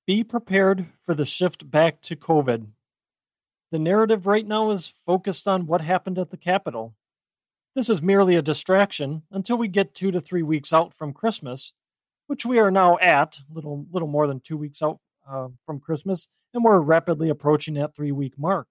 Be 0.06 0.24
prepared 0.24 0.86
for 1.04 1.14
the 1.14 1.24
shift 1.24 1.70
back 1.70 2.00
to 2.02 2.16
COVID. 2.16 2.66
The 3.70 3.78
narrative 3.78 4.26
right 4.26 4.46
now 4.46 4.70
is 4.70 4.92
focused 5.06 5.48
on 5.48 5.66
what 5.66 5.80
happened 5.80 6.18
at 6.18 6.30
the 6.30 6.36
Capitol. 6.36 6.94
This 7.74 7.88
is 7.88 8.02
merely 8.02 8.36
a 8.36 8.42
distraction 8.42 9.22
until 9.30 9.56
we 9.56 9.66
get 9.66 9.94
two 9.94 10.10
to 10.10 10.20
three 10.20 10.42
weeks 10.42 10.74
out 10.74 10.92
from 10.92 11.14
Christmas, 11.14 11.72
which 12.26 12.44
we 12.44 12.58
are 12.58 12.70
now 12.70 12.98
at, 12.98 13.40
little 13.50 13.86
little 13.90 14.08
more 14.08 14.26
than 14.26 14.40
two 14.40 14.58
weeks 14.58 14.82
out 14.82 14.98
uh, 15.26 15.48
from 15.64 15.80
Christmas, 15.80 16.28
and 16.52 16.62
we're 16.62 16.80
rapidly 16.80 17.30
approaching 17.30 17.74
that 17.74 17.96
three 17.96 18.12
week 18.12 18.38
mark. 18.38 18.68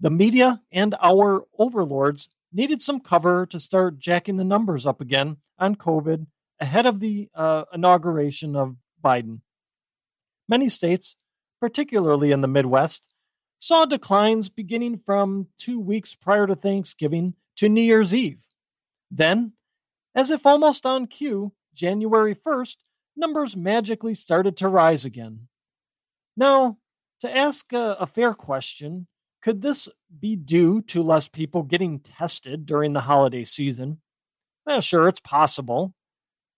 The 0.00 0.10
media 0.10 0.60
and 0.72 0.96
our 1.00 1.44
overlords 1.58 2.28
needed 2.52 2.82
some 2.82 2.98
cover 2.98 3.46
to 3.46 3.60
start 3.60 4.00
jacking 4.00 4.36
the 4.36 4.44
numbers 4.44 4.84
up 4.84 5.00
again 5.00 5.36
on 5.58 5.76
COVID 5.76 6.26
ahead 6.58 6.86
of 6.86 6.98
the 6.98 7.28
uh, 7.34 7.64
inauguration 7.72 8.56
of 8.56 8.76
Biden. 9.04 9.42
Many 10.48 10.68
states, 10.68 11.14
particularly 11.60 12.32
in 12.32 12.40
the 12.40 12.48
Midwest, 12.48 13.14
saw 13.60 13.84
declines 13.84 14.48
beginning 14.48 14.98
from 14.98 15.46
two 15.56 15.78
weeks 15.80 16.14
prior 16.14 16.46
to 16.48 16.56
Thanksgiving 16.56 17.34
to 17.56 17.68
New 17.68 17.82
Year's 17.82 18.14
Eve. 18.14 18.44
Then, 19.10 19.52
as 20.14 20.30
if 20.30 20.46
almost 20.46 20.86
on 20.86 21.06
cue, 21.06 21.52
January 21.74 22.34
1st, 22.34 22.76
numbers 23.16 23.56
magically 23.56 24.14
started 24.14 24.56
to 24.58 24.68
rise 24.68 25.04
again. 25.04 25.48
Now, 26.36 26.78
to 27.20 27.34
ask 27.34 27.72
a, 27.72 27.96
a 28.00 28.06
fair 28.06 28.34
question, 28.34 29.06
could 29.42 29.62
this 29.62 29.88
be 30.18 30.36
due 30.36 30.82
to 30.82 31.02
less 31.02 31.28
people 31.28 31.62
getting 31.62 32.00
tested 32.00 32.66
during 32.66 32.92
the 32.92 33.00
holiday 33.00 33.44
season? 33.44 34.00
Eh, 34.68 34.80
sure, 34.80 35.08
it's 35.08 35.20
possible. 35.20 35.94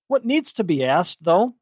What 0.09 0.25
needs 0.25 0.53
to 0.55 0.65
be 0.65 0.85
asked, 0.85 1.23
though, 1.23 1.55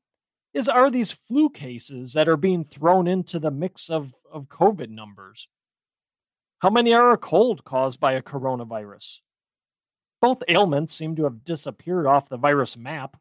is 0.54 0.68
are 0.68 0.90
these 0.90 1.12
flu 1.12 1.50
cases 1.50 2.12
that 2.14 2.28
are 2.28 2.36
being 2.36 2.64
thrown 2.64 3.06
into 3.06 3.38
the 3.38 3.50
mix 3.50 3.90
of, 3.90 4.14
of 4.32 4.48
COVID 4.48 4.88
numbers? 4.88 5.48
How 6.60 6.70
many 6.70 6.94
are 6.94 7.12
a 7.12 7.18
cold 7.18 7.64
caused 7.64 8.00
by 8.00 8.12
a 8.12 8.22
coronavirus? 8.22 9.20
Both 10.20 10.42
ailments 10.48 10.94
seem 10.94 11.16
to 11.16 11.24
have 11.24 11.44
disappeared 11.44 12.06
off 12.06 12.28
the 12.28 12.36
virus 12.36 12.76
map. 12.76 13.16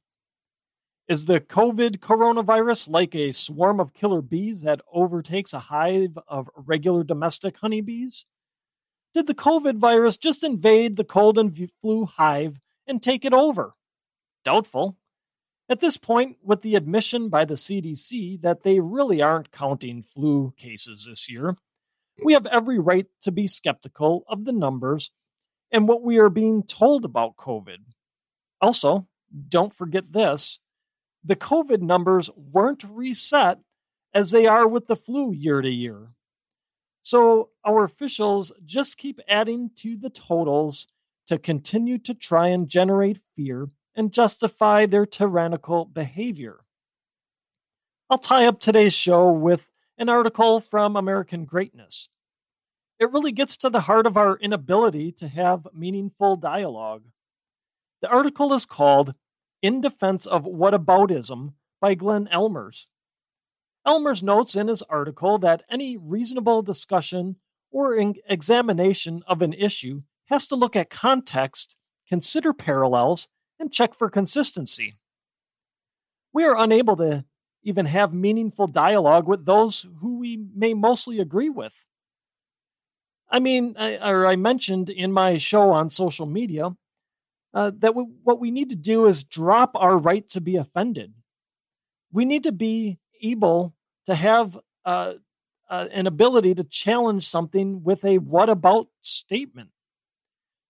Is 1.07 1.25
the 1.25 1.39
COVID 1.39 1.99
coronavirus 1.99 2.89
like 2.89 3.13
a 3.13 3.31
swarm 3.31 3.79
of 3.79 3.93
killer 3.93 4.21
bees 4.21 4.63
that 4.63 4.81
overtakes 4.91 5.53
a 5.53 5.59
hive 5.59 6.17
of 6.27 6.49
regular 6.55 7.03
domestic 7.03 7.57
honeybees? 7.57 8.25
Did 9.13 9.27
the 9.27 9.35
COVID 9.35 9.77
virus 9.77 10.17
just 10.17 10.43
invade 10.43 10.95
the 10.95 11.03
cold 11.03 11.37
and 11.37 11.71
flu 11.81 12.05
hive 12.05 12.59
and 12.87 13.01
take 13.01 13.23
it 13.23 13.33
over? 13.33 13.73
Doubtful. 14.43 14.97
At 15.69 15.79
this 15.79 15.97
point, 15.97 16.37
with 16.43 16.61
the 16.61 16.75
admission 16.75 17.29
by 17.29 17.45
the 17.45 17.55
CDC 17.55 18.41
that 18.41 18.63
they 18.63 18.79
really 18.79 19.21
aren't 19.21 19.51
counting 19.51 20.03
flu 20.03 20.53
cases 20.57 21.05
this 21.07 21.29
year, 21.29 21.55
we 22.23 22.33
have 22.33 22.45
every 22.45 22.79
right 22.79 23.07
to 23.21 23.31
be 23.31 23.47
skeptical 23.47 24.23
of 24.27 24.45
the 24.45 24.51
numbers 24.51 25.11
and 25.71 25.87
what 25.87 26.03
we 26.03 26.17
are 26.17 26.29
being 26.29 26.63
told 26.63 27.05
about 27.05 27.35
COVID. 27.37 27.77
Also, 28.61 29.07
don't 29.49 29.73
forget 29.73 30.11
this 30.11 30.59
the 31.23 31.35
COVID 31.35 31.81
numbers 31.81 32.29
weren't 32.35 32.83
reset 32.83 33.59
as 34.13 34.29
they 34.29 34.45
are 34.45 34.67
with 34.67 34.85
the 34.87 34.95
flu 34.95 35.33
year 35.33 35.59
to 35.59 35.69
year. 35.69 36.09
So 37.01 37.49
our 37.63 37.83
officials 37.83 38.51
just 38.65 38.97
keep 38.97 39.19
adding 39.27 39.71
to 39.77 39.97
the 39.97 40.09
totals 40.09 40.87
to 41.27 41.39
continue 41.39 41.97
to 41.99 42.13
try 42.13 42.49
and 42.49 42.69
generate 42.69 43.19
fear 43.35 43.69
and 43.95 44.11
justify 44.11 44.85
their 44.85 45.05
tyrannical 45.05 45.85
behavior. 45.85 46.59
I'll 48.09 48.19
tie 48.19 48.45
up 48.45 48.59
today's 48.59 48.93
show 48.93 49.31
with 49.31 49.67
an 49.97 50.09
article 50.09 50.59
from 50.59 50.95
American 50.95 51.45
Greatness. 51.45 52.09
It 52.99 53.11
really 53.11 53.33
gets 53.33 53.57
to 53.57 53.69
the 53.69 53.81
heart 53.81 54.05
of 54.05 54.15
our 54.15 54.37
inability 54.37 55.11
to 55.13 55.27
have 55.27 55.67
meaningful 55.73 56.37
dialogue. 56.37 57.03
The 58.01 58.07
article 58.07 58.53
is 58.53 58.65
called 58.65 59.13
in 59.61 59.81
Defense 59.81 60.25
of 60.25 60.43
Whataboutism 60.43 61.53
by 61.81 61.95
Glenn 61.95 62.29
Ellmers. 62.31 62.85
Ellmers 63.85 64.23
notes 64.23 64.55
in 64.55 64.67
his 64.67 64.81
article 64.83 65.37
that 65.39 65.63
any 65.69 65.97
reasonable 65.97 66.61
discussion 66.61 67.35
or 67.69 67.97
examination 68.29 69.23
of 69.27 69.41
an 69.41 69.53
issue 69.53 70.01
has 70.25 70.47
to 70.47 70.55
look 70.55 70.75
at 70.75 70.89
context, 70.89 71.75
consider 72.07 72.53
parallels, 72.53 73.27
and 73.59 73.73
check 73.73 73.93
for 73.93 74.09
consistency. 74.09 74.95
We 76.31 76.45
are 76.45 76.57
unable 76.57 76.95
to 76.97 77.25
even 77.63 77.85
have 77.87 78.13
meaningful 78.13 78.67
dialogue 78.67 79.27
with 79.27 79.45
those 79.45 79.85
who 79.99 80.19
we 80.19 80.37
may 80.55 80.73
mostly 80.73 81.19
agree 81.19 81.49
with. 81.49 81.73
I 83.29 83.39
mean, 83.39 83.75
I, 83.77 83.97
or 83.97 84.27
I 84.27 84.35
mentioned 84.35 84.89
in 84.89 85.11
my 85.11 85.37
show 85.37 85.71
on 85.71 85.89
social 85.89 86.25
media 86.25 86.75
uh, 87.53 87.71
that 87.79 87.95
we, 87.95 88.03
what 88.23 88.39
we 88.39 88.51
need 88.51 88.69
to 88.69 88.75
do 88.75 89.07
is 89.07 89.23
drop 89.23 89.71
our 89.75 89.97
right 89.97 90.27
to 90.29 90.41
be 90.41 90.57
offended. 90.57 91.13
We 92.11 92.25
need 92.25 92.43
to 92.43 92.51
be 92.51 92.99
able 93.21 93.73
to 94.05 94.15
have 94.15 94.57
uh, 94.85 95.13
uh, 95.69 95.87
an 95.91 96.07
ability 96.07 96.55
to 96.55 96.63
challenge 96.63 97.27
something 97.27 97.83
with 97.83 98.03
a 98.05 98.19
what 98.19 98.49
about 98.49 98.87
statement. 99.01 99.69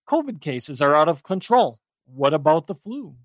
COVID 0.10 0.40
cases 0.40 0.82
are 0.82 0.96
out 0.96 1.10
of 1.10 1.24
control. 1.24 1.80
What 2.06 2.34
about 2.34 2.68
the 2.68 2.76
flu? 2.76 3.16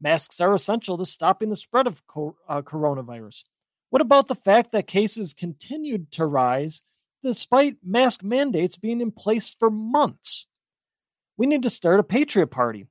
Masks 0.00 0.40
are 0.40 0.54
essential 0.54 0.96
to 0.96 1.04
stopping 1.04 1.50
the 1.50 1.56
spread 1.56 1.86
of 1.86 2.04
co- 2.06 2.36
uh, 2.48 2.62
coronavirus. 2.62 3.44
What 3.90 4.00
about 4.00 4.28
the 4.28 4.34
fact 4.34 4.72
that 4.72 4.86
cases 4.86 5.34
continued 5.34 6.10
to 6.12 6.24
rise 6.24 6.82
despite 7.22 7.76
mask 7.84 8.22
mandates 8.22 8.76
being 8.76 9.00
in 9.00 9.10
place 9.10 9.50
for 9.50 9.70
months? 9.70 10.46
We 11.36 11.46
need 11.46 11.62
to 11.62 11.70
start 11.70 12.00
a 12.00 12.02
Patriot 12.02 12.48
Party 12.48 12.86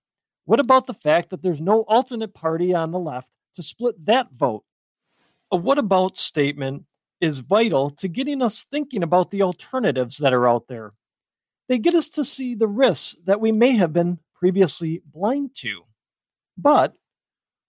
what 0.49 0.59
about 0.59 0.87
the 0.87 0.95
fact 0.95 1.29
that 1.29 1.43
there's 1.43 1.61
no 1.61 1.81
alternate 1.81 2.33
party 2.33 2.73
on 2.73 2.89
the 2.89 2.97
left 2.97 3.29
to 3.53 3.61
split 3.61 4.03
that 4.07 4.31
vote? 4.31 4.63
A 5.51 5.55
what 5.55 5.77
about 5.77 6.17
statement 6.17 6.85
is 7.21 7.37
vital 7.37 7.91
to 7.91 8.07
getting 8.07 8.41
us 8.41 8.63
thinking 8.63 9.03
about 9.03 9.29
the 9.29 9.43
alternatives 9.43 10.17
that 10.17 10.33
are 10.33 10.47
out 10.49 10.67
there. 10.67 10.93
They 11.67 11.77
get 11.77 11.93
us 11.93 12.09
to 12.09 12.25
see 12.25 12.55
the 12.55 12.67
risks 12.67 13.15
that 13.25 13.39
we 13.39 13.51
may 13.51 13.75
have 13.75 13.93
been 13.93 14.17
previously 14.33 15.03
blind 15.05 15.53
to. 15.57 15.83
But 16.57 16.95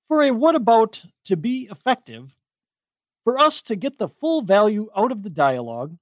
for 0.09 0.23
a 0.23 0.31
what 0.31 0.55
about 0.55 1.05
to 1.27 1.37
be 1.37 1.69
effective, 1.71 2.35
for 3.25 3.39
us 3.39 3.61
to 3.61 3.77
get 3.77 3.99
the 3.99 4.09
full 4.09 4.41
value 4.41 4.89
out 4.97 5.13
of 5.13 5.23
the 5.23 5.29
dialogue, 5.29 5.99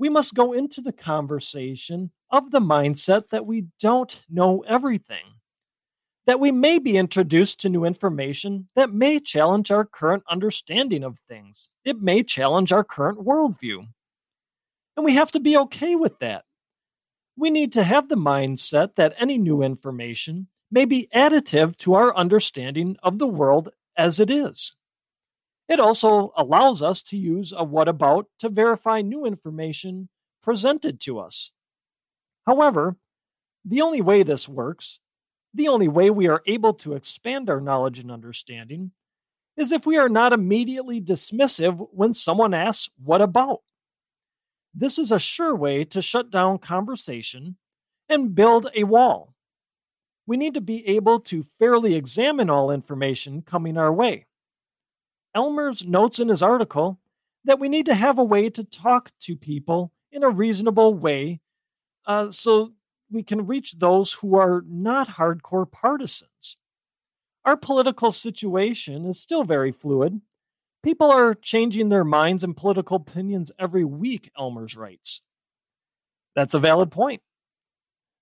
we 0.00 0.08
must 0.08 0.34
go 0.34 0.54
into 0.54 0.80
the 0.80 0.92
conversation 0.92 2.10
of 2.30 2.50
the 2.50 2.60
mindset 2.60 3.28
that 3.28 3.44
we 3.44 3.66
don't 3.78 4.22
know 4.30 4.64
everything 4.66 5.40
that 6.26 6.40
we 6.40 6.50
may 6.52 6.78
be 6.78 6.96
introduced 6.96 7.60
to 7.60 7.68
new 7.68 7.84
information 7.84 8.68
that 8.76 8.92
may 8.92 9.18
challenge 9.18 9.70
our 9.70 9.84
current 9.84 10.22
understanding 10.30 11.02
of 11.02 11.18
things. 11.28 11.68
It 11.84 12.00
may 12.00 12.22
challenge 12.22 12.72
our 12.72 12.84
current 12.84 13.18
worldview. 13.18 13.82
And 14.96 15.04
we 15.04 15.14
have 15.14 15.32
to 15.32 15.40
be 15.40 15.56
okay 15.56 15.96
with 15.96 16.18
that. 16.20 16.44
We 17.36 17.50
need 17.50 17.72
to 17.72 17.82
have 17.82 18.08
the 18.08 18.16
mindset 18.16 18.94
that 18.96 19.14
any 19.18 19.38
new 19.38 19.62
information 19.62 20.46
may 20.70 20.84
be 20.84 21.08
additive 21.14 21.76
to 21.78 21.94
our 21.94 22.16
understanding 22.16 22.96
of 23.02 23.18
the 23.18 23.26
world 23.26 23.70
as 23.96 24.20
it 24.20 24.30
is. 24.30 24.74
It 25.70 25.80
also 25.80 26.34
allows 26.36 26.82
us 26.82 27.02
to 27.04 27.16
use 27.16 27.54
a 27.56 27.64
what 27.64 27.88
about 27.88 28.26
to 28.40 28.50
verify 28.50 29.00
new 29.00 29.24
information 29.24 30.10
presented 30.42 31.00
to 31.02 31.18
us. 31.20 31.52
However, 32.46 32.96
the 33.64 33.80
only 33.80 34.02
way 34.02 34.22
this 34.22 34.48
works 34.48 35.00
the 35.54 35.68
only 35.68 35.88
way 35.88 36.10
we 36.10 36.28
are 36.28 36.42
able 36.46 36.74
to 36.74 36.94
expand 36.94 37.50
our 37.50 37.60
knowledge 37.60 37.98
and 37.98 38.10
understanding 38.10 38.92
is 39.56 39.72
if 39.72 39.86
we 39.86 39.96
are 39.98 40.08
not 40.08 40.32
immediately 40.32 41.00
dismissive 41.00 41.88
when 41.92 42.14
someone 42.14 42.54
asks, 42.54 42.88
What 43.02 43.20
about? 43.20 43.62
This 44.74 44.98
is 44.98 45.10
a 45.10 45.18
sure 45.18 45.54
way 45.56 45.84
to 45.84 46.00
shut 46.00 46.30
down 46.30 46.58
conversation 46.58 47.56
and 48.08 48.34
build 48.34 48.70
a 48.74 48.84
wall. 48.84 49.34
we 50.26 50.36
need 50.36 50.54
to 50.54 50.60
be 50.60 50.86
able 50.86 51.18
to 51.18 51.42
fairly 51.42 51.96
examine 51.96 52.48
all 52.48 52.70
information 52.70 53.42
coming 53.42 53.76
our 53.76 53.92
way. 53.92 54.26
Ellmers 55.36 55.86
notes 55.86 56.18
in 56.18 56.28
his 56.28 56.42
article 56.42 56.98
that 57.44 57.58
we 57.58 57.68
need 57.68 57.86
to 57.86 57.94
have 57.94 58.18
a 58.18 58.24
way 58.24 58.50
to 58.50 58.64
talk 58.64 59.10
to 59.20 59.36
people 59.36 59.92
in 60.12 60.22
a 60.22 60.30
reasonable 60.30 60.94
way 60.94 61.40
uh, 62.06 62.30
so 62.30 62.72
we 63.10 63.22
can 63.22 63.46
reach 63.46 63.78
those 63.78 64.12
who 64.12 64.36
are 64.36 64.62
not 64.66 65.08
hardcore 65.08 65.70
partisans. 65.70 66.56
Our 67.44 67.56
political 67.56 68.12
situation 68.12 69.06
is 69.06 69.20
still 69.20 69.44
very 69.44 69.72
fluid. 69.72 70.20
People 70.82 71.10
are 71.10 71.34
changing 71.34 71.88
their 71.88 72.04
minds 72.04 72.44
and 72.44 72.56
political 72.56 72.96
opinions 72.96 73.52
every 73.58 73.84
week, 73.84 74.30
Ellmers 74.38 74.76
writes. 74.76 75.20
That's 76.34 76.54
a 76.54 76.58
valid 76.58 76.90
point. 76.90 77.22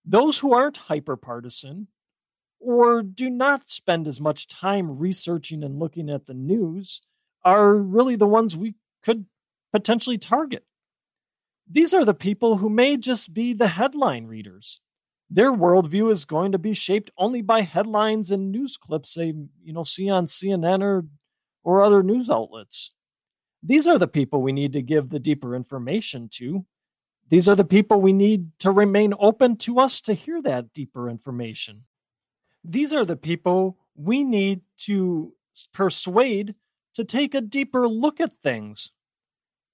Those 0.04 0.38
who 0.38 0.54
aren't 0.54 0.78
hyperpartisan 0.78 1.86
or 2.60 3.02
do 3.02 3.30
not 3.30 3.68
spend 3.68 4.08
as 4.08 4.20
much 4.20 4.48
time 4.48 4.98
researching 4.98 5.62
and 5.62 5.78
looking 5.78 6.10
at 6.10 6.26
the 6.26 6.34
news 6.34 7.00
are 7.44 7.74
really 7.74 8.16
the 8.16 8.26
ones 8.26 8.56
we 8.56 8.74
could 9.02 9.26
potentially 9.72 10.18
target. 10.18 10.64
These 11.70 11.92
are 11.94 12.04
the 12.04 12.14
people 12.14 12.56
who 12.56 12.70
may 12.70 12.96
just 12.96 13.34
be 13.34 13.52
the 13.52 13.68
headline 13.68 14.26
readers. 14.26 14.80
Their 15.30 15.52
worldview 15.52 16.10
is 16.10 16.24
going 16.24 16.52
to 16.52 16.58
be 16.58 16.72
shaped 16.72 17.10
only 17.18 17.42
by 17.42 17.60
headlines 17.60 18.30
and 18.30 18.50
news 18.50 18.78
clips 18.78 19.14
they, 19.14 19.34
you 19.62 19.72
know, 19.72 19.84
see 19.84 20.08
on 20.08 20.26
CNN 20.26 20.82
or 20.82 21.04
or 21.64 21.82
other 21.82 22.02
news 22.02 22.30
outlets. 22.30 22.92
These 23.62 23.86
are 23.86 23.98
the 23.98 24.08
people 24.08 24.40
we 24.40 24.52
need 24.52 24.72
to 24.72 24.80
give 24.80 25.10
the 25.10 25.18
deeper 25.18 25.54
information 25.54 26.30
to. 26.34 26.64
These 27.28 27.46
are 27.46 27.56
the 27.56 27.64
people 27.64 28.00
we 28.00 28.14
need 28.14 28.58
to 28.60 28.70
remain 28.70 29.12
open 29.18 29.56
to 29.58 29.78
us 29.78 30.00
to 30.02 30.14
hear 30.14 30.40
that 30.42 30.72
deeper 30.72 31.10
information. 31.10 31.84
These 32.64 32.92
are 32.92 33.04
the 33.04 33.16
people 33.16 33.78
we 33.94 34.24
need 34.24 34.62
to 34.78 35.32
persuade 35.72 36.54
to 36.94 37.04
take 37.04 37.34
a 37.34 37.40
deeper 37.40 37.88
look 37.88 38.20
at 38.20 38.34
things. 38.42 38.90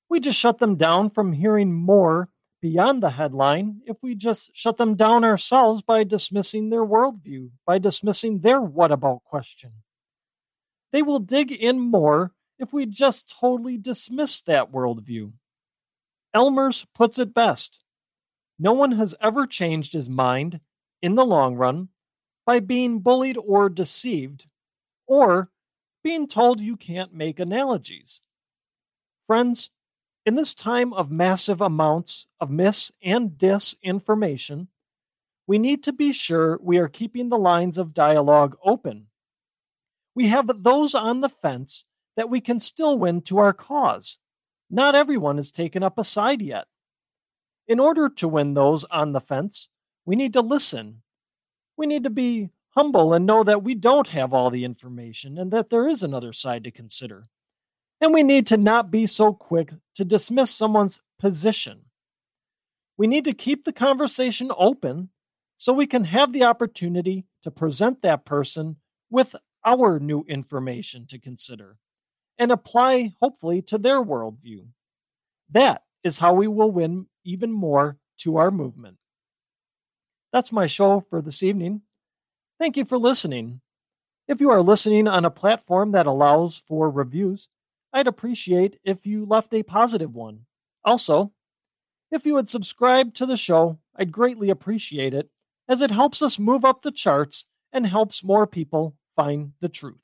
We 0.08 0.20
just 0.20 0.38
shut 0.38 0.58
them 0.58 0.76
down 0.76 1.10
from 1.10 1.32
hearing 1.32 1.72
more 1.72 2.28
beyond 2.60 3.02
the 3.02 3.10
headline 3.10 3.80
if 3.86 4.02
we 4.02 4.14
just 4.14 4.50
shut 4.54 4.76
them 4.76 4.94
down 4.94 5.24
ourselves 5.24 5.82
by 5.82 6.04
dismissing 6.04 6.70
their 6.70 6.84
worldview, 6.84 7.50
by 7.66 7.78
dismissing 7.78 8.40
their 8.40 8.60
what 8.60 8.92
about 8.92 9.24
question. 9.24 9.72
They 10.92 11.02
will 11.02 11.18
dig 11.18 11.50
in 11.52 11.80
more 11.80 12.32
if 12.58 12.72
we 12.72 12.86
just 12.86 13.34
totally 13.40 13.76
dismiss 13.76 14.40
that 14.42 14.72
worldview. 14.72 15.32
Ellmers 16.34 16.86
puts 16.94 17.18
it 17.18 17.34
best 17.34 17.80
no 18.58 18.72
one 18.72 18.92
has 18.92 19.14
ever 19.20 19.46
changed 19.46 19.92
his 19.92 20.08
mind 20.08 20.60
in 21.02 21.14
the 21.16 21.26
long 21.26 21.56
run 21.56 21.88
by 22.46 22.60
being 22.60 23.00
bullied 23.00 23.38
or 23.38 23.68
deceived, 23.68 24.46
or 25.06 25.50
being 26.02 26.26
told 26.26 26.60
you 26.60 26.76
can't 26.76 27.14
make 27.14 27.40
analogies. 27.40 28.20
Friends, 29.26 29.70
in 30.26 30.34
this 30.34 30.54
time 30.54 30.92
of 30.92 31.10
massive 31.10 31.60
amounts 31.60 32.26
of 32.40 32.50
mis 32.50 32.90
and 33.02 33.30
disinformation, 33.32 34.68
we 35.46 35.58
need 35.58 35.82
to 35.84 35.92
be 35.92 36.12
sure 36.12 36.58
we 36.62 36.78
are 36.78 36.88
keeping 36.88 37.28
the 37.28 37.38
lines 37.38 37.76
of 37.78 37.94
dialogue 37.94 38.56
open. 38.64 39.06
We 40.14 40.28
have 40.28 40.62
those 40.62 40.94
on 40.94 41.20
the 41.20 41.28
fence 41.28 41.84
that 42.16 42.30
we 42.30 42.40
can 42.40 42.60
still 42.60 42.98
win 42.98 43.20
to 43.22 43.38
our 43.38 43.52
cause. 43.52 44.18
Not 44.70 44.94
everyone 44.94 45.36
has 45.36 45.50
taken 45.50 45.82
up 45.82 45.98
a 45.98 46.04
side 46.04 46.40
yet. 46.40 46.66
In 47.66 47.80
order 47.80 48.08
to 48.08 48.28
win 48.28 48.54
those 48.54 48.84
on 48.84 49.12
the 49.12 49.20
fence, 49.20 49.68
we 50.06 50.16
need 50.16 50.32
to 50.34 50.40
listen. 50.40 51.02
We 51.76 51.86
need 51.86 52.04
to 52.04 52.10
be 52.10 52.50
humble 52.70 53.14
and 53.14 53.26
know 53.26 53.44
that 53.44 53.62
we 53.62 53.74
don't 53.74 54.08
have 54.08 54.34
all 54.34 54.50
the 54.50 54.64
information 54.64 55.38
and 55.38 55.50
that 55.52 55.70
there 55.70 55.88
is 55.88 56.02
another 56.02 56.32
side 56.32 56.64
to 56.64 56.70
consider. 56.70 57.24
And 58.00 58.12
we 58.12 58.22
need 58.22 58.46
to 58.48 58.56
not 58.56 58.90
be 58.90 59.06
so 59.06 59.32
quick 59.32 59.72
to 59.94 60.04
dismiss 60.04 60.50
someone's 60.50 61.00
position. 61.18 61.82
We 62.96 63.06
need 63.06 63.24
to 63.24 63.32
keep 63.32 63.64
the 63.64 63.72
conversation 63.72 64.50
open 64.56 65.10
so 65.56 65.72
we 65.72 65.86
can 65.86 66.04
have 66.04 66.32
the 66.32 66.44
opportunity 66.44 67.24
to 67.42 67.50
present 67.50 68.02
that 68.02 68.24
person 68.24 68.76
with 69.10 69.34
our 69.64 69.98
new 69.98 70.24
information 70.28 71.06
to 71.06 71.18
consider 71.18 71.76
and 72.38 72.50
apply, 72.50 73.14
hopefully, 73.20 73.62
to 73.62 73.78
their 73.78 74.02
worldview. 74.02 74.66
That 75.50 75.82
is 76.02 76.18
how 76.18 76.34
we 76.34 76.48
will 76.48 76.70
win 76.70 77.06
even 77.24 77.52
more 77.52 77.96
to 78.18 78.36
our 78.36 78.50
movement. 78.50 78.98
That's 80.34 80.50
my 80.50 80.66
show 80.66 81.06
for 81.08 81.22
this 81.22 81.44
evening. 81.44 81.82
Thank 82.58 82.76
you 82.76 82.84
for 82.84 82.98
listening. 82.98 83.60
If 84.26 84.40
you 84.40 84.50
are 84.50 84.62
listening 84.62 85.06
on 85.06 85.24
a 85.24 85.30
platform 85.30 85.92
that 85.92 86.06
allows 86.06 86.58
for 86.58 86.90
reviews, 86.90 87.48
I'd 87.92 88.08
appreciate 88.08 88.80
if 88.82 89.06
you 89.06 89.24
left 89.26 89.54
a 89.54 89.62
positive 89.62 90.12
one. 90.12 90.46
Also, 90.84 91.30
if 92.10 92.26
you 92.26 92.34
would 92.34 92.50
subscribe 92.50 93.14
to 93.14 93.26
the 93.26 93.36
show, 93.36 93.78
I'd 93.94 94.10
greatly 94.10 94.50
appreciate 94.50 95.14
it, 95.14 95.30
as 95.68 95.80
it 95.80 95.92
helps 95.92 96.20
us 96.20 96.36
move 96.36 96.64
up 96.64 96.82
the 96.82 96.90
charts 96.90 97.46
and 97.72 97.86
helps 97.86 98.24
more 98.24 98.48
people 98.48 98.96
find 99.14 99.52
the 99.60 99.68
truth. 99.68 100.02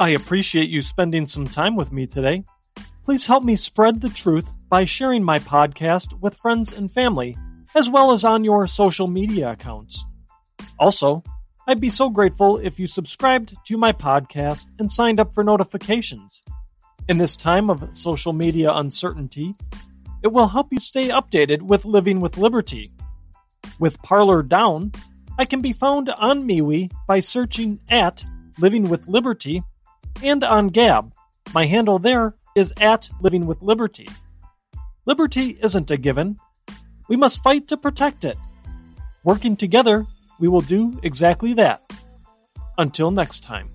I 0.00 0.08
appreciate 0.08 0.68
you 0.68 0.82
spending 0.82 1.26
some 1.26 1.46
time 1.46 1.76
with 1.76 1.92
me 1.92 2.08
today. 2.08 2.42
Please 3.04 3.26
help 3.26 3.42
me 3.42 3.56
spread 3.56 4.00
the 4.00 4.08
truth 4.08 4.48
by 4.68 4.84
sharing 4.84 5.24
my 5.24 5.38
podcast 5.40 6.18
with 6.20 6.36
friends 6.36 6.72
and 6.72 6.90
family, 6.90 7.36
as 7.74 7.90
well 7.90 8.12
as 8.12 8.24
on 8.24 8.44
your 8.44 8.66
social 8.68 9.08
media 9.08 9.50
accounts. 9.50 10.04
Also, 10.78 11.22
I'd 11.66 11.80
be 11.80 11.88
so 11.88 12.08
grateful 12.08 12.58
if 12.58 12.78
you 12.78 12.86
subscribed 12.86 13.56
to 13.66 13.76
my 13.76 13.92
podcast 13.92 14.66
and 14.78 14.90
signed 14.90 15.18
up 15.18 15.34
for 15.34 15.42
notifications. 15.42 16.44
In 17.08 17.18
this 17.18 17.34
time 17.34 17.70
of 17.70 17.88
social 17.92 18.32
media 18.32 18.72
uncertainty, 18.72 19.56
it 20.22 20.32
will 20.32 20.46
help 20.46 20.72
you 20.72 20.78
stay 20.78 21.08
updated 21.08 21.62
with 21.62 21.84
Living 21.84 22.20
with 22.20 22.38
Liberty. 22.38 22.92
With 23.80 24.00
Parler 24.02 24.42
down, 24.44 24.92
I 25.38 25.44
can 25.44 25.60
be 25.60 25.72
found 25.72 26.08
on 26.08 26.46
MeWe 26.46 26.92
by 27.08 27.18
searching 27.18 27.80
at 27.88 28.24
Living 28.58 28.88
with 28.88 29.08
Liberty 29.08 29.62
and 30.22 30.44
on 30.44 30.68
Gab. 30.68 31.12
My 31.52 31.66
handle 31.66 31.98
there 31.98 32.34
is 32.54 32.72
at 32.80 33.08
Living 33.20 33.46
with 33.46 33.62
Liberty. 33.62 34.08
Liberty 35.06 35.58
isn't 35.62 35.90
a 35.90 35.96
given. 35.96 36.36
We 37.08 37.16
must 37.16 37.42
fight 37.42 37.68
to 37.68 37.76
protect 37.76 38.24
it. 38.24 38.38
Working 39.24 39.56
together, 39.56 40.06
we 40.38 40.48
will 40.48 40.60
do 40.60 40.98
exactly 41.02 41.54
that. 41.54 41.82
Until 42.78 43.10
next 43.10 43.40
time. 43.42 43.70